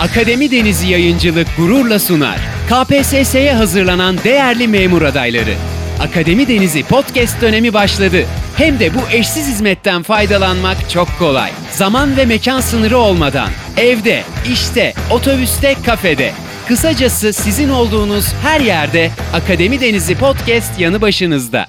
[0.00, 2.38] Akademi Denizi Yayıncılık gururla sunar.
[2.68, 5.54] KPSS'ye hazırlanan değerli memur adayları.
[6.00, 8.24] Akademi Denizi podcast dönemi başladı.
[8.56, 11.50] Hem de bu eşsiz hizmetten faydalanmak çok kolay.
[11.70, 13.50] Zaman ve mekan sınırı olmadan.
[13.76, 14.22] Evde,
[14.52, 16.32] işte, otobüste, kafede.
[16.68, 21.66] Kısacası sizin olduğunuz her yerde Akademi Denizi podcast yanı başınızda.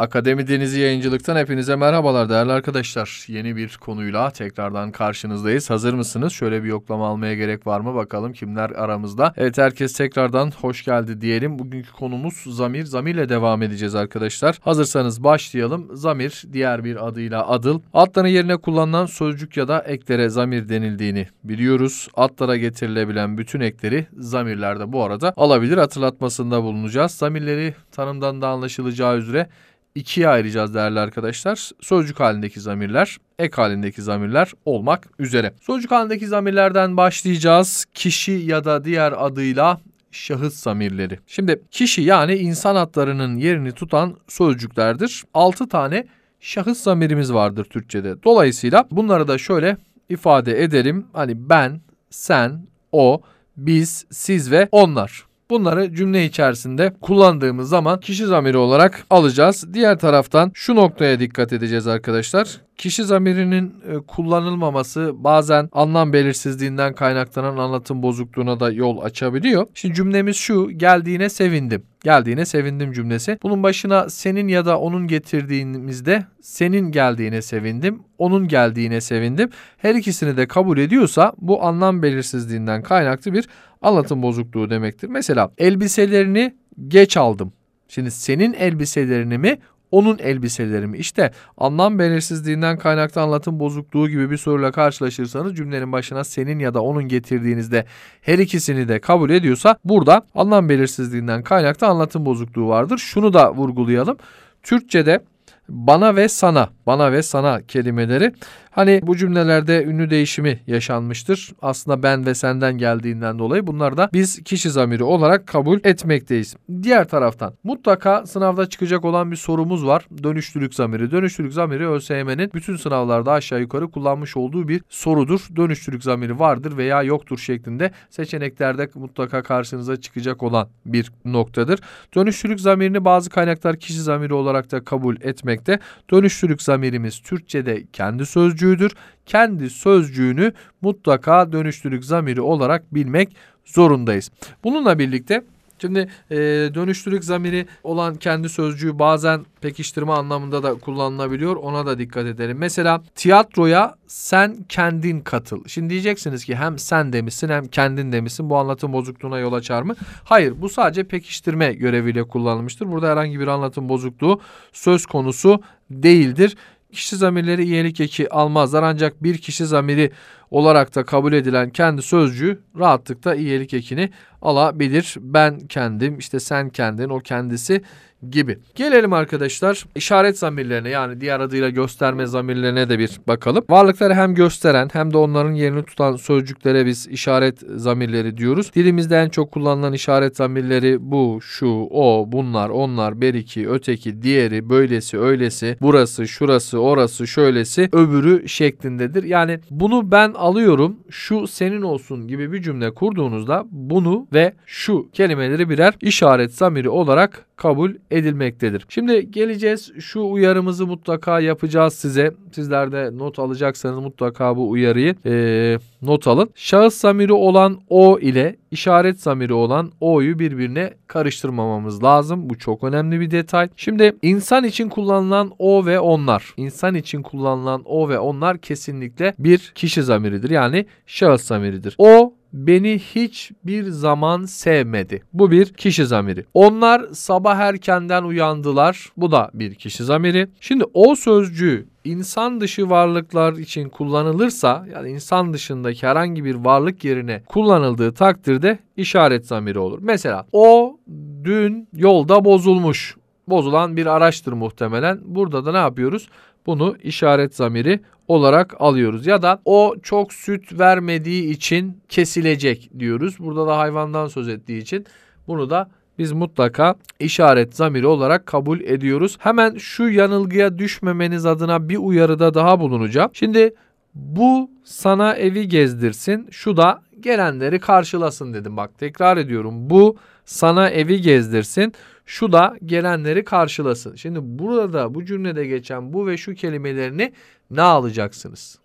[0.00, 3.24] Akademi Denizi Yayıncılık'tan hepinize merhabalar değerli arkadaşlar.
[3.28, 5.70] Yeni bir konuyla tekrardan karşınızdayız.
[5.70, 6.32] Hazır mısınız?
[6.32, 7.94] Şöyle bir yoklama almaya gerek var mı?
[7.94, 9.32] Bakalım kimler aramızda.
[9.36, 11.58] Evet herkes tekrardan hoş geldi diyelim.
[11.58, 12.84] Bugünkü konumuz zamir.
[12.84, 14.58] Zamirle devam edeceğiz arkadaşlar.
[14.60, 15.88] Hazırsanız başlayalım.
[15.92, 17.80] Zamir diğer bir adıyla adıl.
[17.94, 22.08] Adların yerine kullanılan sözcük ya da eklere zamir denildiğini biliyoruz.
[22.14, 27.12] Adlara getirilebilen bütün ekleri zamirlerde bu arada alabilir hatırlatmasında bulunacağız.
[27.12, 29.48] Zamirleri tanımdan da anlaşılacağı üzere
[29.94, 31.70] ikiye ayıracağız değerli arkadaşlar.
[31.80, 35.54] Sözcük halindeki zamirler, ek halindeki zamirler olmak üzere.
[35.60, 37.86] Sözcük halindeki zamirlerden başlayacağız.
[37.94, 41.18] Kişi ya da diğer adıyla şahıs zamirleri.
[41.26, 45.24] Şimdi kişi yani insan adlarının yerini tutan sözcüklerdir.
[45.34, 46.06] 6 tane
[46.40, 48.22] şahıs zamirimiz vardır Türkçe'de.
[48.22, 49.76] Dolayısıyla bunları da şöyle
[50.08, 51.06] ifade edelim.
[51.12, 53.22] Hani ben, sen, o,
[53.56, 55.29] biz, siz ve onlar.
[55.50, 59.64] Bunları cümle içerisinde kullandığımız zaman kişi zamiri olarak alacağız.
[59.74, 62.60] Diğer taraftan şu noktaya dikkat edeceğiz arkadaşlar.
[62.76, 69.66] Kişi zamirinin e, kullanılmaması bazen anlam belirsizliğinden kaynaklanan anlatım bozukluğuna da yol açabiliyor.
[69.74, 71.82] Şimdi cümlemiz şu geldiğine sevindim.
[72.04, 73.38] Geldiğine sevindim cümlesi.
[73.42, 79.50] Bunun başına senin ya da onun getirdiğimizde senin geldiğine sevindim, onun geldiğine sevindim.
[79.76, 83.48] Her ikisini de kabul ediyorsa bu anlam belirsizliğinden kaynaklı bir
[83.82, 85.08] anlatım bozukluğu demektir.
[85.08, 86.54] Mesela elbiselerini
[86.88, 87.52] geç aldım.
[87.88, 89.58] Şimdi senin elbiselerini mi
[89.90, 90.98] onun elbiseleri mi?
[90.98, 96.82] İşte anlam belirsizliğinden kaynaklı anlatım bozukluğu gibi bir soruyla karşılaşırsanız cümlenin başına senin ya da
[96.82, 97.84] onun getirdiğinizde
[98.22, 102.98] her ikisini de kabul ediyorsa burada anlam belirsizliğinden kaynaklı anlatım bozukluğu vardır.
[102.98, 104.16] Şunu da vurgulayalım.
[104.62, 105.20] Türkçe'de
[105.68, 108.32] bana ve sana, bana ve sana kelimeleri
[108.70, 111.52] hani bu cümlelerde ünlü değişimi yaşanmıştır.
[111.62, 116.56] Aslında ben ve senden geldiğinden dolayı bunlar da biz kişi zamiri olarak kabul etmekteyiz.
[116.82, 120.06] Diğer taraftan mutlaka sınavda çıkacak olan bir sorumuz var.
[120.22, 121.10] Dönüştürük zamiri.
[121.10, 125.40] Dönüştürük zamiri ÖSYM'nin bütün sınavlarda aşağı yukarı kullanmış olduğu bir sorudur.
[125.56, 131.80] Dönüştürük zamiri vardır veya yoktur şeklinde seçeneklerde mutlaka karşınıza çıkacak olan bir noktadır.
[132.14, 135.78] Dönüştürük zamirini bazı kaynaklar kişi zamiri olarak da kabul etmekte.
[136.10, 138.26] Dönüştürük zamirimiz Türkçe'de kendi
[138.60, 138.92] sözcüğüdür.
[139.26, 144.30] Kendi sözcüğünü mutlaka dönüştürük zamiri olarak bilmek zorundayız.
[144.64, 145.42] Bununla birlikte
[145.80, 146.36] Şimdi e,
[146.74, 151.56] dönüştürük zamiri olan kendi sözcüğü bazen pekiştirme anlamında da kullanılabiliyor.
[151.56, 152.58] Ona da dikkat edelim.
[152.58, 155.64] Mesela tiyatroya sen kendin katıl.
[155.66, 158.50] Şimdi diyeceksiniz ki hem sen demişsin hem kendin demişsin.
[158.50, 159.94] Bu anlatım bozukluğuna yol açar mı?
[160.24, 162.92] Hayır bu sadece pekiştirme göreviyle kullanılmıştır.
[162.92, 164.40] Burada herhangi bir anlatım bozukluğu
[164.72, 166.56] söz konusu değildir.
[166.92, 170.10] Kişi zamirleri iyilik eki almazlar ancak bir kişi zamiri
[170.50, 174.10] olarak da kabul edilen kendi sözcüğü rahatlıkla iyilik ekini
[174.42, 175.14] alabilir.
[175.20, 177.82] Ben kendim, işte sen kendin, o kendisi
[178.30, 178.58] gibi.
[178.74, 183.64] Gelelim arkadaşlar işaret zamirlerine yani diğer adıyla gösterme zamirlerine de bir bakalım.
[183.70, 188.70] Varlıkları hem gösteren hem de onların yerini tutan sözcüklere biz işaret zamirleri diyoruz.
[188.74, 195.18] Dilimizde en çok kullanılan işaret zamirleri bu, şu, o, bunlar, onlar, beriki, öteki, diğeri, böylesi,
[195.18, 199.24] öylesi, burası, şurası, orası, şöylesi, öbürü şeklindedir.
[199.24, 205.70] Yani bunu ben alıyorum, şu senin olsun gibi bir cümle kurduğunuzda bunu ve şu kelimeleri
[205.70, 208.86] birer işaret zamiri olarak kabul edilmektedir.
[208.88, 212.34] Şimdi geleceğiz şu uyarımızı mutlaka yapacağız size.
[212.52, 216.50] Sizler de not alacaksanız mutlaka bu uyarıyı e, not alın.
[216.54, 222.50] Şahıs zamiri olan o ile işaret zamiri olan o'yu birbirine karıştırmamamız lazım.
[222.50, 223.68] Bu çok önemli bir detay.
[223.76, 226.54] Şimdi insan için kullanılan o ve onlar.
[226.56, 230.50] İnsan için kullanılan o ve onlar kesinlikle bir kişi zamiridir.
[230.50, 231.94] Yani şahıs zamiridir.
[231.98, 235.22] O beni hiçbir zaman sevmedi.
[235.32, 236.44] Bu bir kişi zamiri.
[236.54, 239.08] Onlar sabah erkenden uyandılar.
[239.16, 240.48] Bu da bir kişi zamiri.
[240.60, 247.42] Şimdi o sözcüğü insan dışı varlıklar için kullanılırsa yani insan dışındaki herhangi bir varlık yerine
[247.46, 249.98] kullanıldığı takdirde işaret zamiri olur.
[250.02, 250.98] Mesela o
[251.44, 253.16] dün yolda bozulmuş.
[253.48, 255.20] Bozulan bir araçtır muhtemelen.
[255.24, 256.28] Burada da ne yapıyoruz?
[256.66, 259.26] Bunu işaret zamiri olarak alıyoruz.
[259.26, 263.36] Ya da o çok süt vermediği için kesilecek diyoruz.
[263.38, 265.06] Burada da hayvandan söz ettiği için
[265.46, 269.36] bunu da biz mutlaka işaret zamiri olarak kabul ediyoruz.
[269.40, 273.30] Hemen şu yanılgıya düşmemeniz adına bir uyarıda daha bulunacağım.
[273.32, 273.74] Şimdi
[274.14, 278.76] Bu sana evi gezdirsin, şu da gelenleri karşılasın dedim.
[278.76, 279.90] Bak tekrar ediyorum.
[279.90, 281.92] Bu sana evi gezdirsin,
[282.30, 284.14] şu da gelenleri karşılasın.
[284.14, 287.32] Şimdi burada bu cümlede geçen bu ve şu kelimelerini
[287.70, 288.78] ne alacaksınız?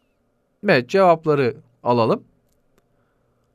[0.64, 2.24] Evet cevapları alalım.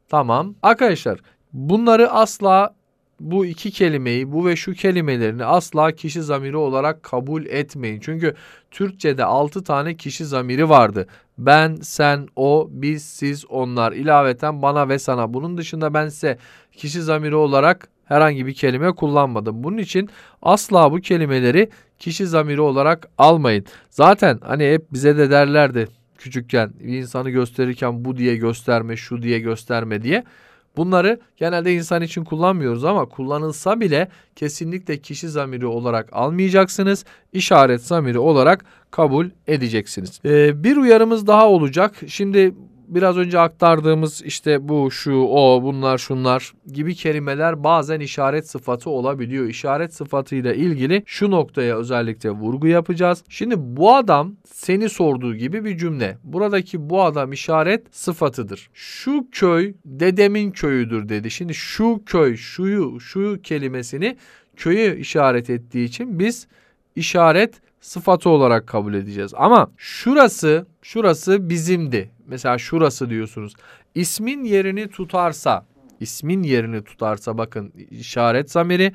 [0.09, 0.55] Tamam.
[0.63, 1.19] Arkadaşlar
[1.53, 2.75] bunları asla
[3.21, 8.01] bu iki kelimeyi bu ve şu kelimelerini asla kişi zamiri olarak kabul etmeyin.
[8.01, 8.35] Çünkü
[8.71, 11.07] Türkçe'de 6 tane kişi zamiri vardı.
[11.39, 13.93] Ben, sen, o, biz, siz, onlar.
[13.93, 15.35] İlaveten bana ve sana.
[15.35, 16.39] Bunun dışında ben size
[16.73, 19.65] kişi zamiri olarak herhangi bir kelime kullanmadım.
[19.65, 20.09] Bunun için
[20.43, 23.65] asla bu kelimeleri kişi zamiri olarak almayın.
[23.91, 29.39] Zaten hani hep bize de derlerdi küçükken bir insanı gösterirken bu diye gösterme, şu diye
[29.39, 30.25] gösterme diye.
[30.77, 37.05] Bunları genelde insan için kullanmıyoruz ama kullanılsa bile kesinlikle kişi zamiri olarak almayacaksınız.
[37.33, 40.21] İşaret zamiri olarak kabul edeceksiniz.
[40.25, 41.95] Ee, bir uyarımız daha olacak.
[42.07, 42.55] Şimdi
[42.91, 49.47] biraz önce aktardığımız işte bu, şu, o, bunlar, şunlar gibi kelimeler bazen işaret sıfatı olabiliyor.
[49.47, 53.25] İşaret sıfatıyla ilgili şu noktaya özellikle vurgu yapacağız.
[53.29, 56.19] Şimdi bu adam seni sorduğu gibi bir cümle.
[56.25, 58.71] Buradaki bu adam işaret sıfatıdır.
[58.75, 61.31] Şu köy dedemin köyüdür dedi.
[61.31, 64.17] Şimdi şu köy, şuyu, şu kelimesini
[64.57, 66.47] köyü işaret ettiği için biz
[66.97, 69.33] işaret sıfatı olarak kabul edeceğiz.
[69.37, 72.11] Ama şurası, şurası bizimdi.
[72.27, 73.53] Mesela şurası diyorsunuz.
[73.95, 75.67] İsmin yerini tutarsa,
[76.01, 78.93] ismin yerini tutarsa bakın işaret zamiri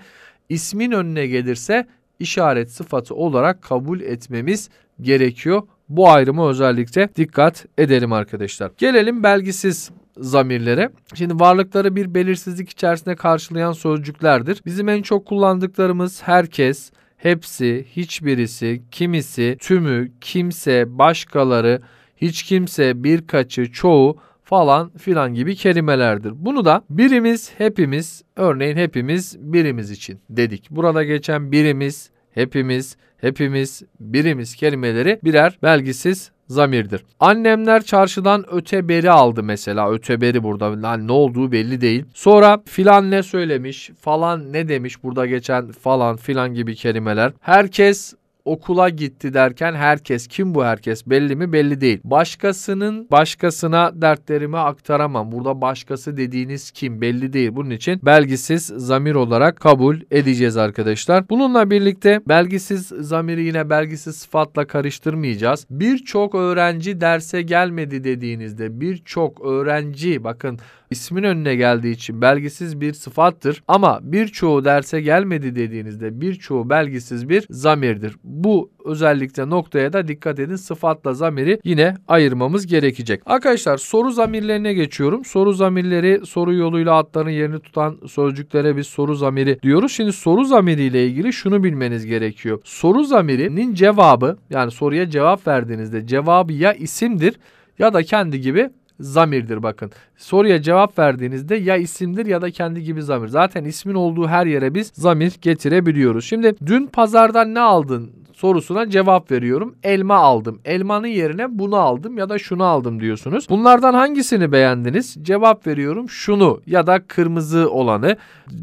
[0.49, 1.87] ismin önüne gelirse
[2.19, 4.69] işaret sıfatı olarak kabul etmemiz
[5.01, 5.61] gerekiyor.
[5.89, 8.71] Bu ayrımı özellikle dikkat edelim arkadaşlar.
[8.77, 10.89] Gelelim belgisiz zamirlere.
[11.13, 14.61] Şimdi varlıkları bir belirsizlik içerisinde karşılayan sözcüklerdir.
[14.65, 16.91] Bizim en çok kullandıklarımız herkes,
[17.25, 21.81] hepsi, hiçbirisi, kimisi, tümü, kimse, başkaları,
[22.17, 26.33] hiç kimse, birkaçı, çoğu falan filan gibi kelimelerdir.
[26.35, 30.67] Bunu da birimiz, hepimiz, örneğin hepimiz birimiz için dedik.
[30.71, 37.03] Burada geçen birimiz, hepimiz, hepimiz, birimiz kelimeleri birer belgisiz zamirdir.
[37.19, 39.91] Annemler çarşıdan öteberi aldı mesela.
[39.91, 40.87] Öteberi burada.
[40.87, 42.05] Yani ne olduğu belli değil.
[42.13, 47.33] Sonra filan ne söylemiş, falan ne demiş burada geçen falan filan gibi kelimeler.
[47.41, 48.13] Herkes
[48.45, 51.99] okula gitti derken herkes kim bu herkes belli mi belli değil.
[52.03, 55.31] Başkasının başkasına dertlerimi aktaramam.
[55.31, 57.49] Burada başkası dediğiniz kim belli değil.
[57.55, 61.29] Bunun için belgisiz zamir olarak kabul edeceğiz arkadaşlar.
[61.29, 65.65] Bununla birlikte belgisiz zamiri yine belgisiz sıfatla karıştırmayacağız.
[65.69, 70.59] Birçok öğrenci derse gelmedi dediğinizde birçok öğrenci bakın
[70.89, 73.63] ismin önüne geldiği için belgisiz bir sıfattır.
[73.67, 78.15] Ama birçoğu derse gelmedi dediğinizde birçoğu belgisiz bir zamirdir.
[78.43, 80.55] Bu özellikle noktaya da dikkat edin.
[80.55, 83.21] Sıfatla zamiri yine ayırmamız gerekecek.
[83.25, 85.25] Arkadaşlar soru zamirlerine geçiyorum.
[85.25, 89.91] Soru zamirleri soru yoluyla adların yerini tutan sözcüklere biz soru zamiri diyoruz.
[89.91, 92.59] Şimdi soru zamiriyle ilgili şunu bilmeniz gerekiyor.
[92.63, 97.35] Soru zamirinin cevabı yani soruya cevap verdiğinizde cevabı ya isimdir
[97.79, 99.91] ya da kendi gibi zamirdir bakın.
[100.17, 103.27] Soruya cevap verdiğinizde ya isimdir ya da kendi gibi zamir.
[103.27, 106.25] Zaten ismin olduğu her yere biz zamir getirebiliyoruz.
[106.25, 109.75] Şimdi dün pazardan ne aldın sorusuna cevap veriyorum.
[109.83, 110.59] Elma aldım.
[110.65, 113.49] Elmanın yerine bunu aldım ya da şunu aldım diyorsunuz.
[113.49, 115.17] Bunlardan hangisini beğendiniz?
[115.21, 118.17] Cevap veriyorum şunu ya da kırmızı olanı.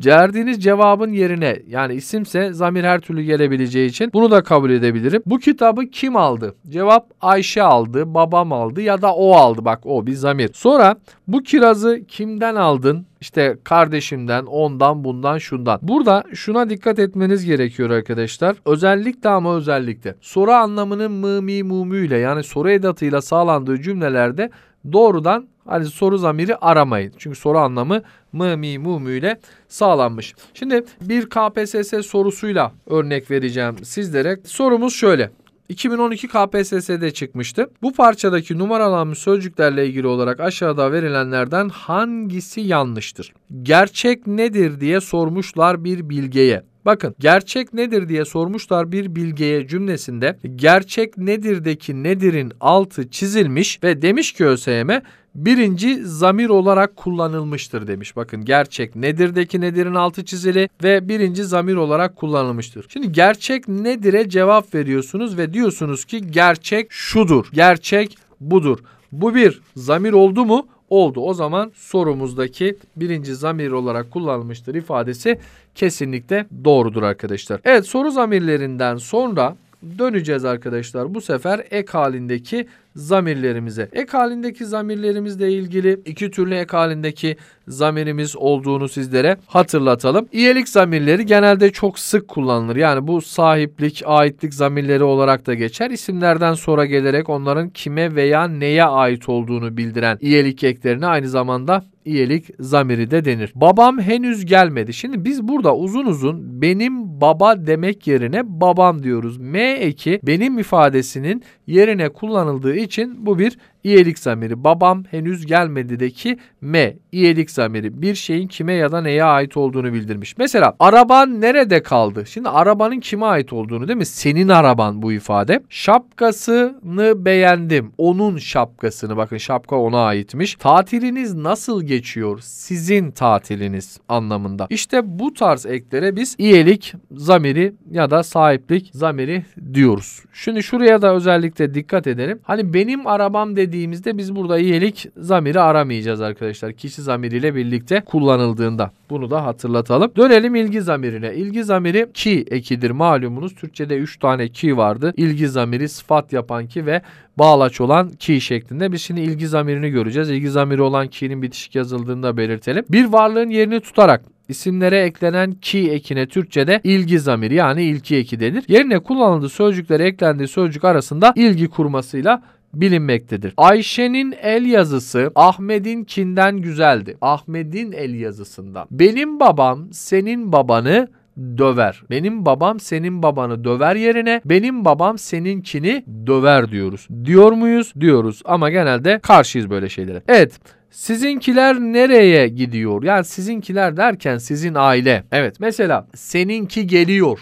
[0.07, 5.23] Verdiğiniz cevabın yerine yani isimse zamir her türlü gelebileceği için bunu da kabul edebilirim.
[5.27, 6.55] Bu kitabı kim aldı?
[6.69, 9.65] Cevap Ayşe aldı, babam aldı ya da o aldı.
[9.65, 10.51] Bak o bir zamir.
[10.55, 10.97] Sonra
[11.29, 13.07] bu kirazı kimden aldın?
[13.23, 15.79] İşte kardeşimden, ondan, bundan, şundan.
[15.83, 18.57] Burada şuna dikkat etmeniz gerekiyor arkadaşlar.
[18.67, 24.51] Özellikle ama özellikle soru anlamının mı mi mu ile yani soru edatıyla sağlandığı cümlelerde
[24.93, 27.13] doğrudan hani soru zamiri aramayın.
[27.19, 28.03] Çünkü soru anlamı
[28.33, 30.35] mı mi mu ile sağlanmış.
[30.55, 34.39] Şimdi bir KPSS sorusuyla örnek vereceğim sizlere.
[34.45, 35.31] Sorumuz şöyle.
[35.73, 37.71] 2012 KPSS'de çıkmıştı.
[37.83, 43.33] Bu parçadaki numaralanmış sözcüklerle ilgili olarak aşağıda verilenlerden hangisi yanlıştır?
[43.63, 46.72] Gerçek nedir diye sormuşlar bir bilgeye.
[46.85, 54.33] Bakın gerçek nedir diye sormuşlar bir bilgeye cümlesinde gerçek nedirdeki nedirin altı çizilmiş ve demiş
[54.33, 54.91] ki ÖSYM
[55.35, 58.17] birinci zamir olarak kullanılmıştır demiş.
[58.17, 62.87] Bakın gerçek nedirdeki nedirin altı çizili ve birinci zamir olarak kullanılmıştır.
[62.89, 67.47] Şimdi gerçek nedire cevap veriyorsunuz ve diyorsunuz ki gerçek şudur.
[67.53, 68.79] Gerçek budur.
[69.13, 70.67] Bu bir zamir oldu mu?
[70.93, 71.21] Oldu.
[71.21, 75.39] O zaman sorumuzdaki birinci zamir olarak kullanılmıştır ifadesi
[75.75, 77.61] kesinlikle doğrudur arkadaşlar.
[77.65, 79.57] Evet soru zamirlerinden sonra
[79.99, 81.15] döneceğiz arkadaşlar.
[81.15, 83.89] Bu sefer ek halindeki zamirlerimize.
[83.93, 87.37] Ek halindeki zamirlerimizle ilgili iki türlü ek halindeki
[87.69, 90.29] zamirimiz olduğunu sizlere hatırlatalım.
[90.33, 92.77] İyelik zamirleri genelde çok sık kullanılır.
[92.77, 95.91] Yani bu sahiplik, aitlik zamirleri olarak da geçer.
[95.91, 102.47] İsimlerden sonra gelerek onların kime veya neye ait olduğunu bildiren iyelik eklerine aynı zamanda iyelik
[102.61, 103.53] zamiri de denir.
[103.55, 104.93] Babam henüz gelmedi.
[104.93, 109.39] Şimdi biz burada uzun uzun benim baba demek yerine babam diyoruz.
[109.39, 114.65] M eki benim ifadesinin yerine kullanıldığı için bu bir iyelik zamiri.
[114.65, 120.39] Babam henüz gelmedideki me iyelik zamiri bir şeyin kime ya da neye ait olduğunu bildirmiş.
[120.39, 122.27] Mesela araban nerede kaldı?
[122.27, 124.07] Şimdi arabanın kime ait olduğunu değil mi?
[124.07, 125.63] Senin araban bu ifade.
[125.69, 127.93] Şapkasını beğendim.
[127.99, 130.55] Onun şapkasını bakın şapka ona aitmiş.
[130.55, 132.39] Tatiliniz nasıl geçiyor?
[132.43, 134.67] Sizin tatiliniz anlamında.
[134.71, 140.23] İşte bu tarz eklere biz iyelik zamiri ya da sahiplik zamiri diyoruz.
[140.33, 142.41] Şimdi şuraya da özellikle dikkat edelim.
[142.43, 146.73] Hani benim arabam dediğimizde biz burada iyilik zamiri aramayacağız arkadaşlar.
[146.73, 148.91] Kişi zamiriyle birlikte kullanıldığında.
[149.11, 150.13] Bunu da hatırlatalım.
[150.17, 151.35] Dönelim ilgi zamirine.
[151.35, 153.55] İlgi zamiri ki ekidir malumunuz.
[153.55, 155.13] Türkçede 3 tane ki vardı.
[155.17, 157.03] İlgi zamiri sıfat yapan ki ve
[157.39, 158.93] bağlaç olan ki şeklinde.
[158.93, 160.31] Biz şimdi ilgi zamirini göreceğiz.
[160.31, 162.85] İlgi zamiri olan ki'nin bitişik yazıldığını da belirtelim.
[162.91, 168.65] Bir varlığın yerini tutarak isimlere eklenen ki ekine Türkçe'de ilgi zamiri yani ilki eki denir.
[168.69, 172.43] Yerine kullanıldığı sözcüklere eklendiği sözcük arasında ilgi kurmasıyla
[172.75, 173.55] bilinmektedir.
[173.57, 177.17] Ayşe'nin el yazısı Ahmet'in kinden güzeldi.
[177.21, 178.87] Ahmet'in el yazısından.
[178.91, 182.03] Benim babam senin babanı döver.
[182.11, 187.09] Benim babam senin babanı döver yerine benim babam seninkini döver diyoruz.
[187.25, 187.93] Diyor muyuz?
[188.01, 190.23] Diyoruz ama genelde karşıyız böyle şeylere.
[190.29, 190.61] Evet.
[190.91, 193.03] Sizinkiler nereye gidiyor?
[193.03, 195.25] Yani sizinkiler derken sizin aile.
[195.33, 197.39] Evet mesela seninki geliyor.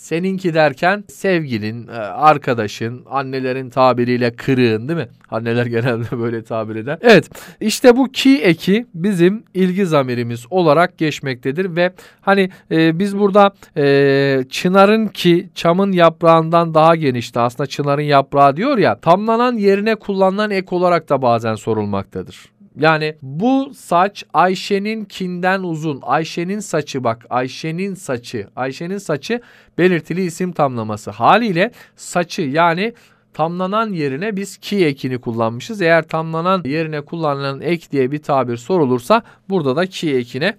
[0.00, 5.08] Seninki derken sevgilin, e, arkadaşın, annelerin tabiriyle kırığın değil mi?
[5.30, 6.98] Anneler genelde böyle tabir eder.
[7.00, 7.30] Evet
[7.60, 14.44] işte bu ki eki bizim ilgi zamirimiz olarak geçmektedir ve hani e, biz burada e,
[14.50, 17.40] çınarın ki çamın yaprağından daha genişti.
[17.40, 22.59] Aslında çınarın yaprağı diyor ya tamlanan yerine kullanılan ek olarak da bazen sorulmaktadır.
[22.80, 25.98] Yani bu saç Ayşe'nin kinden uzun.
[26.02, 28.48] Ayşe'nin saçı bak Ayşe'nin saçı.
[28.56, 29.40] Ayşe'nin saçı
[29.78, 31.10] belirtili isim tamlaması.
[31.10, 32.94] Haliyle saçı yani
[33.34, 35.82] tamlanan yerine biz ki ekini kullanmışız.
[35.82, 40.56] Eğer tamlanan yerine kullanılan ek diye bir tabir sorulursa burada da ki ekine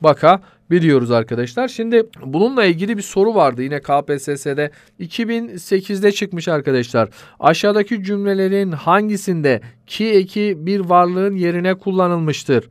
[0.71, 1.67] bakabiliyoruz arkadaşlar.
[1.67, 7.09] Şimdi bununla ilgili bir soru vardı yine KPSS'de 2008'de çıkmış arkadaşlar.
[7.39, 12.69] Aşağıdaki cümlelerin hangisinde ki eki bir varlığın yerine kullanılmıştır?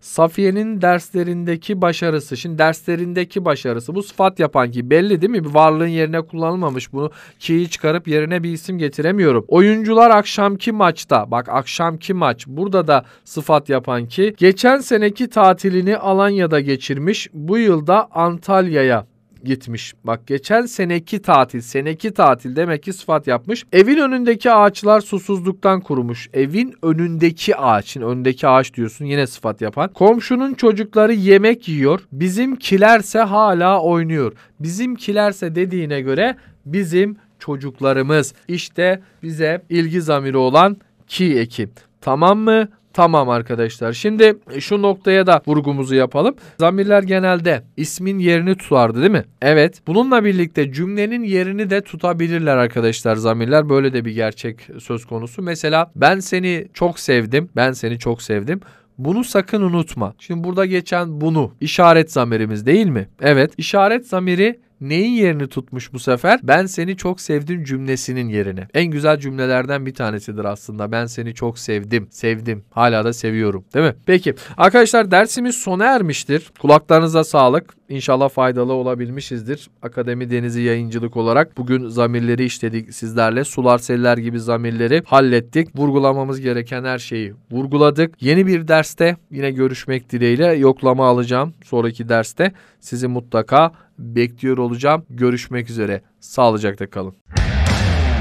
[0.00, 2.36] Safiye'nin derslerindeki başarısı.
[2.36, 5.44] Şimdi derslerindeki başarısı bu sıfat yapan ki belli değil mi?
[5.44, 6.92] Bir varlığın yerine kullanılmamış.
[6.92, 9.44] Bunu ki'yi çıkarıp yerine bir isim getiremiyorum.
[9.48, 11.30] Oyuncular akşamki maçta.
[11.30, 12.46] Bak akşamki maç.
[12.46, 14.34] Burada da sıfat yapan ki.
[14.36, 17.28] Geçen seneki tatilini Alanya'da geçirmiş.
[17.32, 19.06] Bu yılda Antalya'ya
[19.44, 19.94] gitmiş.
[20.04, 23.64] Bak geçen seneki tatil, seneki tatil demek ki sıfat yapmış.
[23.72, 26.28] Evin önündeki ağaçlar susuzluktan kurumuş.
[26.34, 29.92] Evin önündeki ağaçın önündeki ağaç diyorsun yine sıfat yapan.
[29.92, 32.00] Komşunun çocukları yemek yiyor.
[32.12, 34.32] Bizimkilerse hala oynuyor.
[34.60, 38.34] Bizimkilerse dediğine göre bizim çocuklarımız.
[38.48, 40.76] İşte bize ilgi zamiri olan
[41.06, 41.68] ki eki.
[42.00, 42.68] Tamam mı?
[42.98, 43.92] Tamam arkadaşlar.
[43.92, 46.34] Şimdi şu noktaya da vurgumuzu yapalım.
[46.60, 49.24] Zamirler genelde ismin yerini tutardı değil mi?
[49.42, 49.80] Evet.
[49.86, 53.68] Bununla birlikte cümlenin yerini de tutabilirler arkadaşlar zamirler.
[53.68, 55.42] Böyle de bir gerçek söz konusu.
[55.42, 57.48] Mesela ben seni çok sevdim.
[57.56, 58.60] Ben seni çok sevdim.
[58.98, 60.14] Bunu sakın unutma.
[60.18, 63.08] Şimdi burada geçen bunu işaret zamirimiz değil mi?
[63.20, 63.52] Evet.
[63.56, 66.40] İşaret zamiri neyin yerini tutmuş bu sefer?
[66.42, 68.68] Ben seni çok sevdim cümlesinin yerine.
[68.74, 70.92] En güzel cümlelerden bir tanesidir aslında.
[70.92, 72.08] Ben seni çok sevdim.
[72.10, 72.64] Sevdim.
[72.70, 73.64] Hala da seviyorum.
[73.74, 73.94] Değil mi?
[74.06, 74.34] Peki.
[74.56, 76.50] Arkadaşlar dersimiz sona ermiştir.
[76.58, 77.77] Kulaklarınıza sağlık.
[77.88, 79.70] İnşallah faydalı olabilmişizdir.
[79.82, 83.44] Akademi Denizi yayıncılık olarak bugün zamirleri işledik sizlerle.
[83.44, 85.68] Sular seller gibi zamirleri hallettik.
[85.76, 88.22] Vurgulamamız gereken her şeyi vurguladık.
[88.22, 91.54] Yeni bir derste yine görüşmek dileğiyle yoklama alacağım.
[91.64, 95.04] Sonraki derste sizi mutlaka bekliyor olacağım.
[95.10, 96.02] Görüşmek üzere.
[96.20, 97.14] Sağlıcakla kalın.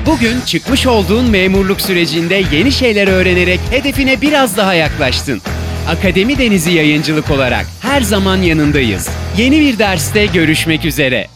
[0.05, 5.41] Bugün çıkmış olduğun memurluk sürecinde yeni şeyler öğrenerek hedefine biraz daha yaklaştın.
[5.87, 9.09] Akademi Denizi Yayıncılık olarak her zaman yanındayız.
[9.37, 11.27] Yeni bir derste görüşmek üzere.